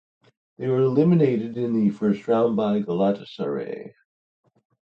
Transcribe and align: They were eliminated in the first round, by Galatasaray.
They 0.57 0.67
were 0.67 0.81
eliminated 0.81 1.59
in 1.59 1.73
the 1.75 1.91
first 1.91 2.27
round, 2.27 2.55
by 2.57 2.81
Galatasaray. 2.81 3.93